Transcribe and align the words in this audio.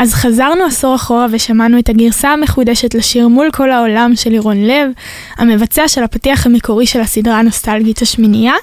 אז 0.00 0.14
חזרנו 0.14 0.64
עשור 0.64 0.94
אחורה 0.94 1.26
ושמענו 1.30 1.78
את 1.78 1.88
הגרסה 1.88 2.28
המחודשת 2.28 2.94
לשיר 2.94 3.28
מול 3.28 3.50
כל 3.52 3.70
העולם 3.70 4.12
של 4.14 4.30
לירון 4.30 4.64
לב, 4.64 4.90
המבצע 5.36 5.88
של 5.88 6.02
הפתיח 6.02 6.46
המקורי 6.46 6.86
של 6.86 7.00
הסדרה 7.00 7.38
הנוסטלגית 7.38 8.02
השמינייה. 8.02 8.54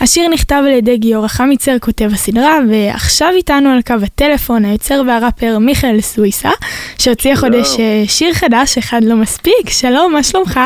השיר 0.00 0.28
נכתב 0.28 0.62
על 0.66 0.72
ידי 0.72 0.96
גיורא 0.96 1.28
חמיצר, 1.28 1.76
כותב 1.80 2.10
הסדרה, 2.12 2.58
ועכשיו 2.70 3.32
איתנו 3.36 3.70
על 3.70 3.82
קו 3.82 3.94
הטלפון 4.02 4.64
היוצר 4.64 5.02
והראפר 5.06 5.58
מיכאל 5.58 6.00
סוויסה, 6.00 6.50
שהוציא 6.98 7.32
החודש 7.32 7.80
אה, 7.80 8.02
שיר 8.06 8.34
חדש, 8.34 8.78
אחד 8.78 9.04
לא 9.04 9.16
מספיק. 9.16 9.68
שלום, 9.68 10.12
מה 10.12 10.22
שלומך? 10.22 10.60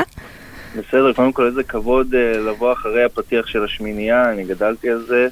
בסדר, 0.77 1.13
קודם 1.13 1.33
כל 1.33 1.47
איזה 1.47 1.63
כבוד 1.63 2.15
uh, 2.15 2.39
לבוא 2.39 2.73
אחרי 2.73 3.05
הפתיח 3.05 3.47
של 3.47 3.65
השמינייה, 3.65 4.31
אני 4.31 4.45
גדלתי 4.45 4.91
על 4.91 5.05
זה. 5.09 5.29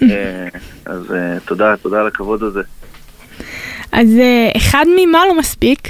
uh, 0.00 0.04
אז 0.86 1.10
uh, 1.10 1.14
תודה, 1.44 1.74
תודה 1.82 2.00
על 2.00 2.06
הכבוד 2.06 2.42
הזה. 2.42 2.62
אז 3.92 4.08
uh, 4.08 4.56
אחד 4.56 4.84
ממה 4.96 5.26
לא 5.28 5.38
מספיק? 5.38 5.88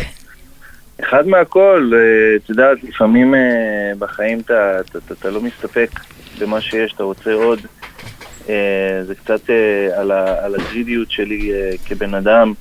אחד 1.01 1.27
מהכל, 1.27 1.91
uh, 1.93 2.45
את 2.45 2.51
יודעת, 2.51 2.85
לפעמים 2.85 3.35
uh, 3.35 3.39
בחיים 3.99 4.41
אתה, 4.41 4.81
אתה, 4.81 4.99
אתה, 4.99 5.15
אתה 5.15 5.31
לא 5.31 5.41
מסתפק 5.41 5.91
במה 6.41 6.61
שיש, 6.61 6.93
אתה 6.93 7.03
רוצה 7.03 7.33
עוד. 7.33 7.61
זה 9.03 9.15
קצת 9.25 9.51
על, 9.97 10.11
ה, 10.11 10.45
על 10.45 10.55
הגרידיות 10.55 11.11
שלי 11.11 11.53
כבן 11.87 12.15
אדם, 12.15 12.53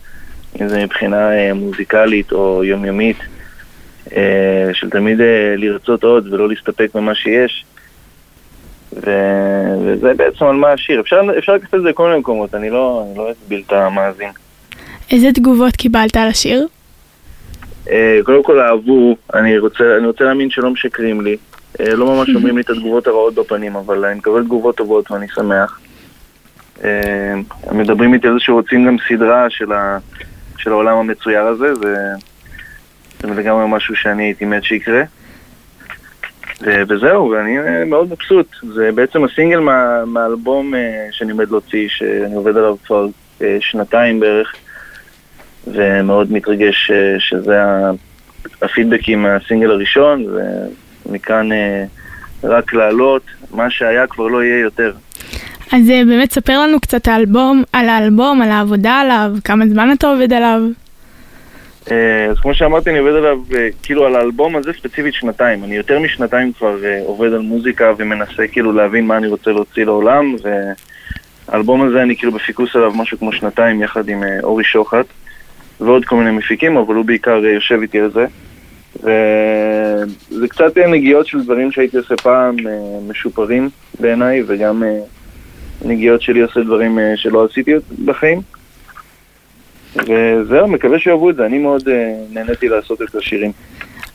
אם 0.62 0.68
זה 0.68 0.84
מבחינה 0.84 1.54
מוזיקלית 1.54 2.32
או 2.32 2.64
יומיומית. 2.64 3.18
אה, 4.12 4.70
של 4.74 4.90
תמיד 4.90 5.22
אה, 5.22 5.56
לרצות 5.58 6.04
עוד 6.04 6.34
ולא 6.34 6.50
להסתפק 6.50 6.90
במה 6.96 7.16
שיש. 7.16 7.66
ו... 8.94 9.12
וזה 9.86 10.14
בעצם 10.14 10.46
על 10.46 10.56
מה 10.56 10.72
השיר. 10.72 11.02
אפשר, 11.02 11.22
לקחת 11.22 11.74
את 11.74 11.82
זה 11.82 11.90
לכל 11.90 12.08
מיני 12.08 12.20
מקומות, 12.20 12.56
אני 12.56 12.70
לא, 12.70 13.06
לא 13.16 13.32
אסביל 13.32 13.64
את 13.68 13.74
המאזין. 13.74 14.30
איזה 15.12 15.32
תגובות 15.34 15.76
קיבלת 15.76 16.18
על 16.18 16.28
השיר? 16.28 16.68
Uh, 17.86 17.90
קודם 18.24 18.44
כל 18.44 18.60
אהבו, 18.60 19.16
אני 19.34 19.58
רוצה, 19.58 19.98
אני 19.98 20.08
רוצה 20.08 20.24
להאמין 20.24 20.50
שלא 20.50 20.70
משקרים 20.70 21.22
לי. 21.22 21.38
Uh, 21.78 21.90
לא 21.90 22.06
ממש 22.06 22.30
אומרים 22.36 22.56
לי 22.56 22.62
את 22.64 22.70
התגובות 22.70 23.08
הרעות 23.08 23.36
בפנים, 23.36 23.76
אבל 23.76 24.06
אני 24.06 24.16
מקבל 24.16 24.44
תגובות 24.44 24.78
טובות 24.78 25.12
ואני 25.12 25.28
שמח. 25.36 25.80
הם 27.64 27.78
מדברים 27.78 28.14
איתי 28.14 28.28
על 28.28 28.34
זה 28.34 28.40
שרוצים 28.40 28.88
גם 28.88 28.96
סדרה 29.10 29.50
של, 29.50 29.72
ה, 29.72 29.98
של 30.58 30.72
העולם 30.72 30.98
המצויר 30.98 31.42
הזה, 31.42 31.74
ו... 31.82 31.96
זה 33.20 33.28
לגמרי 33.28 33.66
משהו 33.68 33.96
שאני 33.96 34.24
הייתי 34.24 34.46
מת 34.46 34.64
שיקרה. 34.64 35.04
וזהו, 36.62 37.30
ואני 37.30 37.60
אה, 37.60 37.86
מאוד 37.86 38.12
מבסוט. 38.12 38.56
זה 38.74 38.90
בעצם 38.96 39.24
הסינגל 39.24 39.60
מה, 39.60 40.06
מהאלבום 40.06 40.76
אה, 40.76 41.08
שאני 41.12 41.32
עומד 41.32 41.50
להוציא, 41.50 41.88
שאני 41.90 42.36
עובד 42.36 42.58
עליו 42.58 42.76
כבר 42.86 43.08
אה, 43.42 43.58
שנתיים 43.60 44.20
בערך, 44.20 44.56
ומאוד 45.68 46.32
מתרגש 46.32 46.92
שזה 47.20 47.60
הפידבקים 48.62 49.24
מהסינגל 49.24 49.72
הראשון, 49.72 50.26
ומכאן 51.06 51.50
רק 52.44 52.74
לעלות, 52.74 53.22
מה 53.52 53.70
שהיה 53.70 54.08
כבר 54.08 54.28
לא 54.28 54.44
יהיה 54.44 54.60
יותר. 54.60 54.94
אז 55.72 55.88
באמת 55.88 56.32
ספר 56.32 56.60
לנו 56.60 56.80
קצת 56.80 57.08
האלבום, 57.08 57.64
על 57.74 57.90
האלבום, 57.90 58.42
על 58.42 58.52
העבודה 58.52 58.94
עליו, 58.94 59.32
כמה 59.44 59.68
זמן 59.68 59.92
אתה 59.98 60.08
עובד 60.08 60.34
עליו. 60.34 60.62
אה, 61.92 62.26
אז 62.26 62.40
כמו 62.40 62.54
שאמרתי, 62.54 62.90
אני 62.90 63.00
עובד 63.00 63.14
עליו, 63.14 63.38
אה, 63.56 63.68
כאילו 63.84 64.06
על 64.06 64.16
האלבום 64.16 64.56
הזה 64.56 64.74
ספציפית 64.74 65.14
שנתיים. 65.14 65.64
אני 65.64 65.76
יותר 65.76 66.00
משנתיים 66.00 66.54
כבר 66.54 66.86
אה, 66.86 67.02
עובד 67.06 67.34
על 67.34 67.40
מוזיקה 67.40 67.94
ומנסה 67.98 68.48
כאילו 68.52 68.72
להבין 68.72 69.08
מה 69.08 69.18
אני 69.18 69.28
רוצה 69.28 69.52
להוציא 69.52 69.84
לעולם, 69.86 70.36
והאלבום 71.48 71.82
הזה 71.82 72.02
אני 72.02 72.18
כאילו 72.18 72.32
בפיקוס 72.32 72.76
עליו 72.76 72.92
משהו 72.96 73.18
כמו 73.20 73.32
שנתיים 73.32 73.82
יחד 73.82 74.10
עם 74.10 74.24
אורי 74.44 74.64
שוחט 74.64 75.06
ועוד 75.82 76.06
כל 76.06 76.16
מיני 76.16 76.32
מפיקים, 76.32 76.78
אבל 76.78 76.96
הוא 76.96 77.06
בעיקר 77.06 77.46
יושב 77.46 77.80
איתי 77.82 78.00
על 78.00 78.12
זה. 78.12 78.26
וזה 79.04 80.48
קצת 80.48 80.78
נגיעות 80.78 81.28
של 81.28 81.44
דברים 81.44 81.72
שהייתי 81.72 81.98
עושה 81.98 82.16
פעם 82.16 82.56
משופרים 83.08 83.70
בעיניי, 84.00 84.44
וגם 84.48 84.84
נגיעות 85.86 86.22
שלי 86.22 86.42
עושה 86.42 86.60
דברים 86.60 87.00
שלא 87.16 87.46
עשיתי 87.46 87.72
בחיים. 88.06 88.42
וזהו, 89.96 90.68
מקווה 90.68 91.00
שיאהבו 91.00 91.30
את 91.30 91.36
זה, 91.36 91.46
אני 91.46 91.58
מאוד 91.58 91.84
נהניתי 92.34 92.68
לעשות 92.68 93.02
את 93.02 93.16
השירים. 93.16 93.52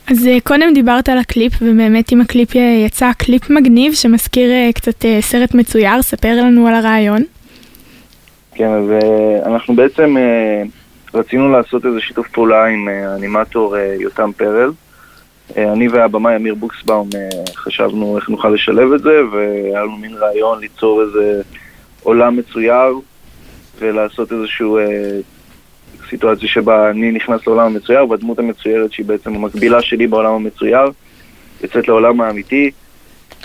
אז 0.07 0.29
קודם 0.43 0.73
דיברת 0.73 1.09
על 1.09 1.17
הקליפ, 1.17 1.53
ובאמת 1.61 2.11
עם 2.11 2.21
הקליפ 2.21 2.55
יצא 2.55 3.11
קליפ 3.17 3.49
מגניב 3.49 3.93
שמזכיר 3.93 4.49
קצת 4.75 5.05
סרט 5.19 5.53
מצויר, 5.53 6.01
ספר 6.01 6.35
לנו 6.37 6.67
על 6.67 6.73
הרעיון. 6.73 7.23
כן, 8.55 8.67
אז 8.67 8.85
אנחנו 9.45 9.75
בעצם 9.75 10.15
רצינו 11.13 11.51
לעשות 11.51 11.85
איזה 11.85 12.01
שיתוף 12.01 12.27
פעולה 12.27 12.65
עם 12.65 12.87
האנימטור 12.87 13.75
אה, 13.75 14.01
יותם 14.01 14.31
פרל. 14.37 14.71
אה, 15.49 15.57
אני 15.57 15.87
והבמאי 15.87 16.35
אמיר 16.35 16.55
בוקסבאום 16.55 17.09
חשבנו 17.55 18.17
איך 18.17 18.29
נוכל 18.29 18.49
לשלב 18.49 18.93
את 18.93 19.01
זה, 19.01 19.21
והיה 19.31 19.83
לנו 19.83 19.97
מין 19.97 20.13
רעיון 20.13 20.59
ליצור 20.59 21.01
איזה 21.01 21.41
עולם 22.03 22.37
מצויר 22.37 22.99
ולעשות 23.79 24.31
איזשהו 24.31 24.79
uh, 24.79 24.81
סיטואציה 26.09 26.47
שבה 26.47 26.89
אני 26.89 27.11
נכנס 27.11 27.47
לעולם 27.47 27.65
המצויר, 27.65 28.09
והדמות 28.09 28.39
המצוירת 28.39 28.93
שהיא 28.93 29.05
בעצם 29.05 29.35
המקבילה 29.35 29.81
שלי 29.81 30.07
בעולם 30.07 30.33
המצויר, 30.33 30.91
יוצאת 31.63 31.87
לעולם 31.87 32.21
האמיתי, 32.21 32.71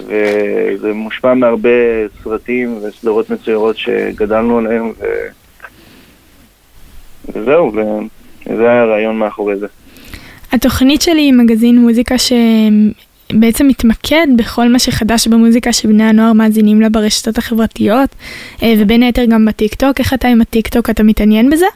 וזה 0.01 0.93
מושפע 0.93 1.35
מהרבה 1.35 1.69
סרטים 2.25 2.79
וסדרות 2.83 3.31
מצוירות 3.31 3.77
שגדלנו 3.77 4.59
עליהם, 4.59 4.93
ו... 4.99 5.05
וזהו, 7.35 7.73
וזה 8.47 8.71
היה 8.71 8.83
הרעיון 8.83 9.19
מאחורי 9.19 9.57
זה. 9.57 9.67
התוכנית 10.53 11.03
שלי 11.03 11.21
היא 11.21 11.33
מגזין 11.33 11.79
מוזיקה 11.79 12.15
שבעצם 12.19 13.69
מתמקד 13.69 14.27
בכל 14.37 14.69
מה 14.69 14.79
שחדש 14.79 15.27
במוזיקה 15.29 15.73
שבני 15.73 16.05
הנוער 16.05 16.33
מאזינים 16.33 16.81
לה 16.81 16.89
ברשתות 16.89 17.39
החברתיות, 17.39 18.11
אה, 18.63 18.75
ובין 18.79 19.03
היתר 19.03 19.25
גם 19.25 19.47
בטיקטוק. 19.47 19.99
איך 19.99 20.15
אתה 20.15 20.29
עם 20.29 20.41
הטיקטוק? 20.41 20.91
אתה 20.91 21.03
מתעניין 21.03 21.51
בזה? 21.51 21.67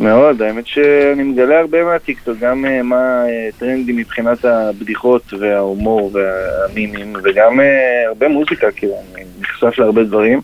מאוד, 0.00 0.42
האמת 0.42 0.66
שאני 0.66 1.22
מגלה 1.22 1.58
הרבה 1.60 1.84
מהטיקטוק, 1.84 2.38
גם 2.38 2.64
אה, 2.64 2.82
מה 2.82 3.24
אה, 3.26 3.58
טרנדי 3.58 3.92
מבחינת 3.92 4.44
הבדיחות 4.44 5.32
וההומור 5.40 6.10
והמימים, 6.12 7.12
וגם 7.24 7.60
אה, 7.60 7.62
הרבה 8.08 8.28
מוזיקה, 8.28 8.70
כאילו, 8.70 8.94
אני 9.14 9.24
נחשף 9.40 9.78
להרבה 9.78 10.04
דברים. 10.04 10.40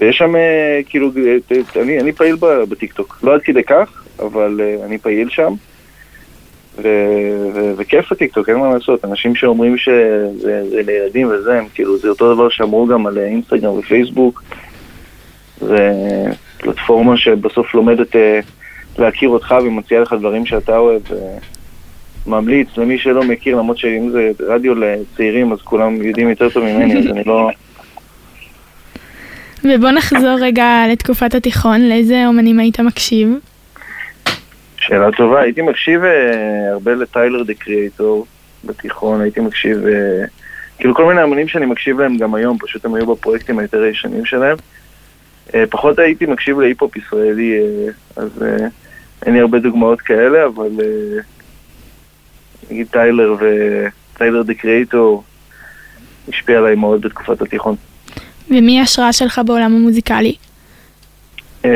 ויש 0.00 0.18
שם, 0.18 0.34
אה, 0.34 0.38
כאילו, 0.88 1.10
אה, 1.10 1.80
אני, 1.80 2.00
אני 2.00 2.12
פעיל 2.12 2.36
בטיקטוק, 2.68 3.18
לא 3.22 3.34
עד 3.34 3.42
כדי 3.42 3.62
כך, 3.62 4.04
אבל 4.18 4.60
אה, 4.60 4.84
אני 4.84 4.98
פעיל 4.98 5.28
שם. 5.28 5.54
ו- 6.82 7.50
ו- 7.54 7.72
וכיף 7.76 8.12
הטיקטוק, 8.12 8.48
אין 8.48 8.56
מה 8.56 8.74
לעשות, 8.74 9.04
אנשים 9.04 9.34
שאומרים 9.34 9.76
שזה 9.76 10.82
לילדים 10.86 11.28
וזה, 11.30 11.58
הם 11.58 11.64
כאילו, 11.74 11.98
זה 11.98 12.08
אותו 12.08 12.34
דבר 12.34 12.48
שאמרו 12.48 12.86
גם 12.86 13.06
על 13.06 13.18
אינסטגרם 13.18 13.78
ופייסבוק. 13.78 14.42
זה 15.60 15.92
פלטפורמה 16.58 17.16
שבסוף 17.16 17.74
לומדת 17.74 18.16
אה, 18.16 18.40
להכיר 18.98 19.28
אותך 19.28 19.54
ומציעה 19.64 20.00
לך 20.00 20.14
דברים 20.18 20.46
שאתה 20.46 20.76
אוהב. 20.76 21.02
ממליץ 22.26 22.68
למי 22.76 22.98
שלא 22.98 23.22
מכיר, 23.24 23.56
למרות 23.56 23.78
שאם 23.78 24.10
זה 24.10 24.30
רדיו 24.40 24.74
לצעירים 24.74 25.52
אז 25.52 25.58
כולם 25.64 26.02
יודעים 26.02 26.30
יותר 26.30 26.48
טוב 26.48 26.64
ממני, 26.64 26.98
אז 26.98 27.06
אני 27.06 27.24
לא... 27.26 27.50
ובוא 29.64 29.90
נחזור 29.90 30.38
רגע 30.40 30.84
לתקופת 30.92 31.34
התיכון, 31.34 31.80
לאיזה 31.88 32.26
אומנים 32.26 32.58
היית 32.58 32.80
מקשיב? 32.80 33.28
שאלה 34.76 35.12
טובה, 35.12 35.40
הייתי 35.40 35.62
מקשיב 35.62 36.02
uh, 36.02 36.06
הרבה 36.72 36.94
לטיילר 36.94 37.42
דה 37.42 37.54
קריאטור 37.54 38.26
בתיכון, 38.64 39.20
הייתי 39.20 39.40
מקשיב, 39.40 39.78
uh, 39.84 40.28
כאילו 40.78 40.94
כל 40.94 41.04
מיני 41.04 41.22
אמנים 41.22 41.48
שאני 41.48 41.66
מקשיב 41.66 42.00
להם 42.00 42.16
גם 42.16 42.34
היום, 42.34 42.58
פשוט 42.58 42.84
הם 42.84 42.94
היו 42.94 43.06
בפרויקטים 43.06 43.58
היותר 43.58 43.84
ישנים 43.84 44.24
שלהם. 44.24 44.56
אה, 45.54 45.64
פחות 45.70 45.98
הייתי 45.98 46.26
מקשיב 46.26 46.60
להיפ-הופ 46.60 46.96
ישראלי, 46.96 47.58
אה, 47.58 47.92
אז 48.16 48.42
אה, 48.42 48.66
אין 49.26 49.34
לי 49.34 49.40
הרבה 49.40 49.58
דוגמאות 49.58 50.00
כאלה, 50.00 50.46
אבל 50.46 50.70
נגיד 52.70 52.86
טיילר 52.90 53.34
וטיילר 53.40 54.42
דה 54.42 54.54
קריאטור 54.54 55.24
השפיע 56.28 56.58
עליי 56.58 56.74
מאוד 56.74 57.00
בתקופת 57.00 57.42
התיכון. 57.42 57.76
ומי 58.48 58.80
ההשראה 58.80 59.12
שלך 59.12 59.40
בעולם 59.46 59.74
המוזיקלי? 59.74 60.34
Uh, 61.62 61.66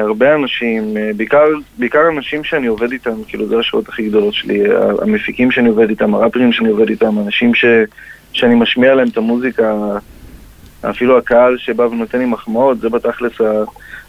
הרבה 0.00 0.34
אנשים, 0.34 0.96
uh, 0.96 1.16
בעיקר, 1.16 1.44
בעיקר 1.78 2.08
אנשים 2.08 2.44
שאני 2.44 2.66
עובד 2.66 2.92
איתם, 2.92 3.24
כאילו 3.26 3.48
זה 3.48 3.58
השעות 3.58 3.88
הכי 3.88 4.08
גדולות 4.08 4.34
שלי, 4.34 4.62
המפיקים 5.02 5.50
שאני 5.50 5.68
עובד 5.68 5.88
איתם, 5.88 6.14
הראפרים 6.14 6.52
שאני 6.52 6.68
עובד 6.68 6.88
איתם, 6.88 7.18
אנשים 7.18 7.54
ש, 7.54 7.64
שאני 8.32 8.54
משמיע 8.54 8.94
להם 8.94 9.08
את 9.08 9.16
המוזיקה 9.16 9.74
אפילו 10.90 11.18
הקהל 11.18 11.58
שבא 11.58 11.82
ונותן 11.82 12.18
לי 12.18 12.24
מחמאות, 12.24 12.80
זה 12.80 12.88
בתכלס 12.88 13.32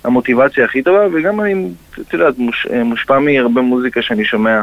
המוטיבציה 0.04 0.66
הכי 0.66 0.82
טובה, 0.84 1.08
וגם 1.14 1.42
אני, 1.42 1.54
את 2.02 2.14
יודעת, 2.14 2.38
מוש, 2.38 2.68
מושפע 2.86 3.20
מהרבה 3.20 3.62
מוזיקה 3.62 4.02
שאני 4.02 4.26
שומע, 4.26 4.62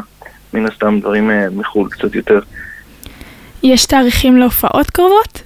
מן 0.53 0.65
הסתם 0.65 0.99
דברים 0.99 1.31
אה, 1.31 1.47
מחו"ל 1.49 1.89
קצת 1.89 2.15
יותר. 2.15 2.39
יש 3.63 3.85
תאריכים 3.85 4.37
להופעות 4.37 4.89
קרובות? 4.89 5.41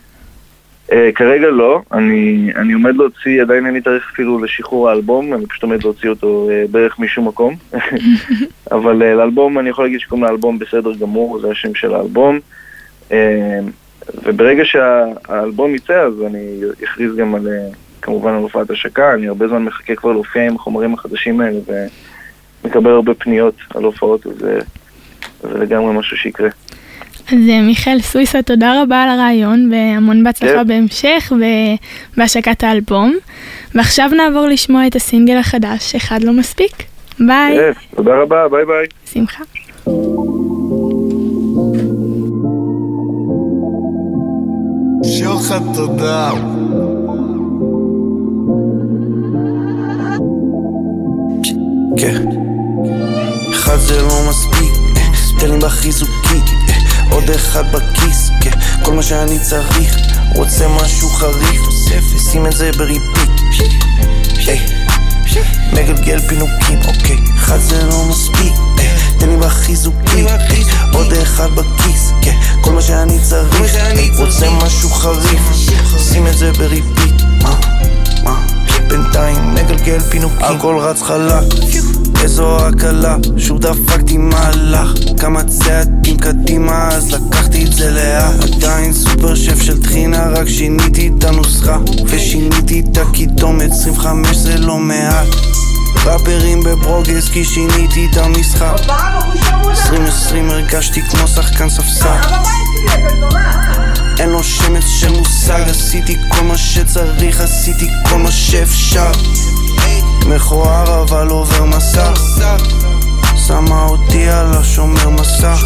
Uh, 0.90 0.94
כרגע 1.16 1.48
לא, 1.48 1.82
אני, 1.92 2.52
אני 2.56 2.74
עומד 2.74 2.96
להוציא, 2.96 3.42
עדיין 3.42 3.66
אין 3.66 3.74
לי 3.74 3.82
תאריך 3.82 4.10
אפילו 4.14 4.40
לשחרור 4.44 4.90
האלבום, 4.90 5.34
אני 5.34 5.46
פשוט 5.46 5.64
עומד 5.64 5.84
להוציא 5.84 6.10
אותו 6.10 6.50
uh, 6.50 6.72
בערך 6.72 7.00
משום 7.00 7.28
מקום. 7.28 7.56
אבל 8.72 9.02
uh, 9.02 9.06
לאלבום, 9.06 9.60
אני 9.60 9.70
יכול 9.70 9.86
להגיד 9.86 10.00
שקוראים 10.00 10.26
לאלבום 10.26 10.60
בסדר 10.60 10.94
גמור, 10.94 11.40
זה 11.40 11.52
השם 11.52 11.76
של 11.76 11.94
האלבום. 11.96 12.40
Uh, 13.10 13.14
וברגע 14.24 14.64
שהאלבום 14.66 15.76
יצא, 15.76 16.02
אז 16.02 16.14
אני 16.26 16.60
אכריז 16.84 17.16
גם 17.16 17.36
על, 17.36 17.48
כמובן 18.02 18.34
על 18.34 18.42
הופעת 18.42 18.70
השקה, 18.70 19.14
אני 19.14 19.28
הרבה 19.28 19.48
זמן 19.48 19.64
מחכה 19.64 19.96
כבר 19.96 20.12
להופיע 20.12 20.46
עם 20.48 20.56
החומרים 20.56 20.94
החדשים 20.94 21.42
האלה, 21.42 21.60
ומקבל 22.64 22.92
הרבה 22.92 23.14
פניות 23.14 23.56
על 23.76 23.84
הופעות, 23.84 24.28
אז 24.28 24.38
זה 24.38 24.60
לגמרי 25.44 25.94
משהו 25.94 26.18
שיקרה. 26.18 26.50
אז 27.28 27.50
אה, 27.50 27.62
מיכאל 27.62 28.02
סוויסה, 28.02 28.42
תודה 28.42 28.82
רבה 28.82 29.04
על 29.04 29.10
הרעיון, 29.10 29.72
והמון 29.72 30.24
בהצלחה 30.24 30.54
yeah. 30.54 30.58
כן. 30.58 30.68
בהמשך 30.68 31.34
ובהשקת 32.16 32.64
האלבום. 32.64 33.16
ועכשיו 33.76 34.10
נעבור 34.18 34.48
לשמוע 34.48 34.88
את 34.88 34.96
הסינגל 34.96 35.38
החדש, 35.38 35.96
אחד 35.96 36.24
לא 36.24 36.34
מספיק. 36.34 36.84
ביי. 37.20 37.58
כן, 37.58 37.72
yes, 37.72 37.96
תודה 37.96 38.12
רבה, 38.22 38.48
ביי 38.52 38.66
ביי. 38.66 38.86
שמחה. 39.14 39.44
שוחד 45.04 45.60
תודה. 45.76 46.32
כן. 51.98 52.26
אחד 53.52 53.78
זה 53.78 54.02
לא 54.02 54.30
מספיק, 54.30 54.74
תן 55.40 55.52
לי 55.52 55.58
בחיזוקי 55.58 56.65
עוד 57.10 57.30
אחד 57.30 57.64
בכיס, 57.72 58.32
כן, 58.42 58.52
כל 58.84 58.94
מה 58.94 59.04
שאני 59.04 59.40
צריך 59.40 59.98
רוצה 60.36 60.68
משהו 60.68 61.10
חריף, 61.10 61.62
שים 62.32 62.46
את 62.46 62.52
זה 62.52 62.72
ב 62.78 62.86
repeat 62.86 63.36
מגלגל 65.74 66.20
פינוקים, 66.20 66.80
אוקיי. 66.88 67.18
אחד 67.38 67.58
זה 67.58 67.86
לא 67.86 68.06
מספיק, 68.10 68.54
תן 69.20 69.30
לי 69.30 69.38
בחיזוקים 69.38 70.26
עוד 70.94 71.14
אחד 71.14 71.50
בכיס, 71.52 72.12
כן, 72.22 72.36
כל 72.62 72.72
מה 72.72 72.82
שאני 72.82 73.20
צריך 73.22 73.76
רוצה 74.18 74.50
משהו 74.50 74.90
חריף, 74.90 75.42
שים 75.98 76.28
את 76.28 76.38
זה 76.38 76.52
ב 76.52 76.62
repeat 76.62 77.22
מה? 77.42 77.56
מה? 78.24 78.46
בינתיים 78.88 79.54
מגלגל 79.54 80.00
פינוקים. 80.00 80.46
הכל 80.46 80.78
רץ 80.80 81.02
חלק 81.02 81.44
איזו 82.26 82.58
הקלה, 82.68 83.16
שוב 83.38 83.60
דפקתי 83.60 84.18
מהלך 84.18 84.94
כמה 85.20 85.44
צעדים 85.44 86.18
קדימה, 86.18 86.90
אז 86.90 87.12
לקחתי 87.12 87.66
את 87.66 87.74
זה 87.74 87.92
לאט. 87.92 88.56
עדיין 88.56 88.94
סופר 88.94 89.36
שף 89.36 89.62
של 89.62 89.82
טחינה, 89.82 90.30
רק 90.30 90.48
שיניתי 90.48 91.12
את 91.18 91.24
הנוסחה. 91.24 91.78
ושיניתי 92.06 92.80
את 92.80 92.98
הקידומת, 92.98 93.72
25 93.72 94.38
זה 94.38 94.58
לא 94.58 94.78
מעט. 94.78 95.28
ראפרים 96.06 96.64
בברוגז 96.64 97.30
כי 97.30 97.46
שיניתי 97.46 98.08
את 98.12 98.18
המשחק. 98.18 98.76
2020 99.70 100.50
הרגשתי 100.50 101.02
כמו 101.02 101.28
שחקן 101.28 101.70
ספסל. 101.70 102.20
אין 104.20 104.30
לו 104.30 104.44
שמץ 104.44 104.86
של 105.00 105.12
מושג, 105.12 105.64
עשיתי 105.70 106.18
כל 106.30 106.44
מה 106.44 106.58
שצריך, 106.58 107.42
עשיתי 107.42 107.88
כל 108.10 108.18
מה 108.18 108.32
שאפשר 108.32 109.12
מכוער 110.26 111.02
אבל 111.02 111.28
עובר 111.28 111.66
מסך 111.66 112.12
שמה 113.48 113.84
אותי 113.84 114.28
על 114.28 114.54
השומר 114.54 115.10
מסך 115.10 115.62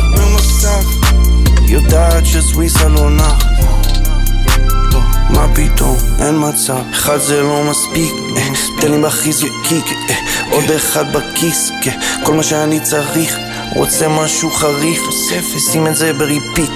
יודעת 1.67 2.25
שסוויסה 2.25 2.88
לא 2.88 3.09
נח 3.09 3.44
מה 5.29 5.47
פתאום, 5.56 5.97
אין 6.19 6.35
מצב. 6.38 6.81
אחד 6.91 7.17
זה 7.17 7.41
לא 7.41 7.63
מספיק, 7.63 8.11
אה, 8.38 8.47
תן 8.81 8.91
לי 8.91 9.01
בחיזוקי 9.01 9.81
אה, 10.09 10.15
עוד 10.51 10.71
אחד 10.71 11.13
בכיס, 11.13 11.71
כל 12.25 12.33
מה 12.33 12.44
שאני 12.44 12.79
צריך. 12.79 13.38
רוצה 13.75 14.07
משהו 14.07 14.51
חריף, 14.51 15.01
שים 15.71 15.88
את 15.88 15.95
זה 15.95 16.13
ב 16.13 16.22
repeat 16.22 16.71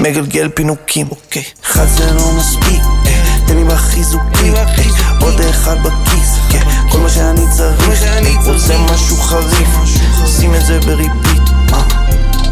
מגלגל 0.00 0.48
פינוקים, 0.48 1.06
אוקיי. 1.10 1.42
אחד 1.64 1.86
זה 1.86 2.12
לא 2.12 2.32
מספיק, 2.38 2.82
אה, 3.05 3.05
תן 3.46 3.56
לי 3.56 3.64
בחיזוקים 3.64 4.54
עוד 5.20 5.40
אחד 5.40 5.76
בכיס, 5.82 6.38
כן, 6.50 6.62
כל 6.90 6.98
מה 6.98 7.08
שאני 7.08 7.46
צריך 7.56 8.46
רוצה 8.46 8.74
משהו 8.78 9.16
חריף, 9.16 9.68
שים 10.26 10.54
את 10.54 10.66
זה 10.66 10.80
ב 10.80 10.88
repeat, 10.88 11.42
מה, 11.70 11.82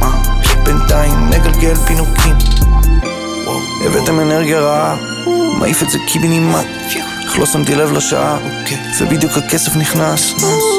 מה, 0.00 0.22
בינתיים 0.64 1.30
מגלגל 1.30 1.74
פינוקים. 1.86 2.36
הבאתם 3.86 4.20
אנרגיה 4.20 4.60
רעה, 4.60 4.96
מעיף 5.58 5.82
את 5.82 5.90
זה 5.90 5.98
קיבינימט 6.06 6.66
אך 7.34 7.38
לא 7.38 7.46
שמתי 7.46 7.74
לב 7.74 7.92
לשעה, 7.92 8.38
ובדיוק 9.00 9.32
הכסף 9.36 9.76
נכנס, 9.76 10.34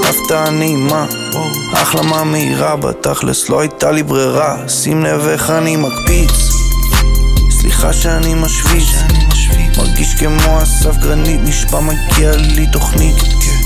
הפתעה 0.09 0.49
נעימה, 0.49 1.05
החלמה 1.73 2.23
מהירה 2.23 2.75
בתכלס, 2.75 3.49
לא 3.49 3.59
הייתה 3.59 3.91
לי 3.91 4.03
ברירה, 4.03 4.57
שים 4.67 5.03
לב 5.03 5.27
איך 5.27 5.49
אני 5.49 5.75
מקפיץ, 5.75 6.31
סליחה 7.49 7.93
שאני 7.93 8.33
משוויץ, 8.33 8.89
כמו 10.19 10.63
אסף 10.63 10.97
גרנית 10.97 11.39
נשבע 11.43 11.79
מגיע 11.79 12.35
לי 12.35 12.67
תוכנית 12.67 13.15
כן. 13.15 13.57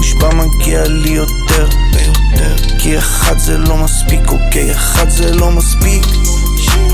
נשבע 0.00 0.34
מגיע 0.34 0.84
לי 0.86 1.10
יותר 1.10 1.68
ויותר 1.94 2.68
כי 2.78 2.98
אחד 2.98 3.38
זה 3.38 3.58
לא 3.58 3.76
מספיק, 3.76 4.30
אוקיי, 4.30 4.72
אחד 4.72 5.08
זה 5.08 5.34
לא 5.34 5.50
מספיק. 5.50 6.02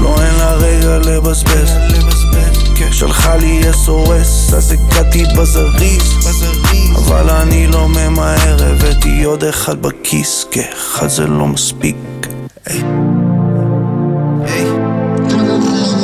לא 0.00 0.16
אין 0.22 0.34
לה 0.34 0.52
רגע 0.52 0.98
לבזבז. 0.98 1.70
כן, 2.76 2.92
שלחה 2.92 3.36
לי 3.36 3.60
SOS, 3.86 4.54
אז 4.56 4.72
הגעתי 4.72 5.24
בזריז. 5.38 6.28
אבל 6.96 7.30
אני 7.30 7.66
לא 7.66 7.88
ממהר, 7.88 8.56
הבאתי 8.70 9.24
עוד 9.24 9.44
אחד 9.44 9.82
בכיס. 9.82 10.46
כי 10.50 10.60
אחד 10.72 11.08
זה 11.08 11.26
לא 11.26 11.46
מספיק. 11.46 11.96
היי. 12.66 12.82
hey. 14.46 16.03